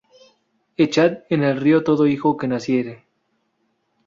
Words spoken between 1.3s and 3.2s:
el río todo hijo que naciere.